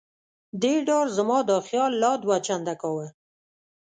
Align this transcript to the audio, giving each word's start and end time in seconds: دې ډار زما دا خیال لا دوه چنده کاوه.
دې 0.61 0.73
ډار 0.87 1.05
زما 1.17 1.39
دا 1.49 1.57
خیال 1.67 1.91
لا 2.03 2.11
دوه 2.23 2.37
چنده 2.47 2.73
کاوه. 2.81 3.07